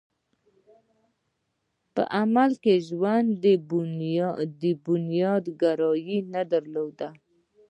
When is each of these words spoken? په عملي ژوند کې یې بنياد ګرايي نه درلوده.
په 1.93 2.03
عملي 2.19 2.75
ژوند 2.87 3.29
کې 3.43 3.53
یې 4.63 4.71
بنياد 4.85 5.43
ګرايي 5.61 6.19
نه 6.33 6.41
درلوده. 6.51 7.09